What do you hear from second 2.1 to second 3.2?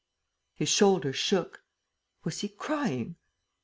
Was he crying?